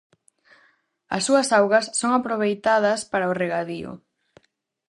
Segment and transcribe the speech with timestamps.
[1.15, 3.91] As súas augas son aproveitadas para o regadío.